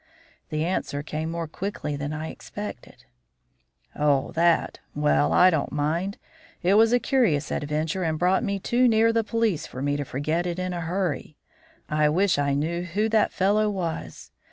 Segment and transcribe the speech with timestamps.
[0.49, 3.05] The answer came more quickly than I expected.
[3.95, 4.79] "Oh, that?
[4.95, 6.17] Well, I don't mind.
[6.63, 10.03] It was a curious adventure and brought me too near the police for me to
[10.03, 11.37] forget it in a hurry.
[11.87, 14.31] I wish I knew who that fellow was.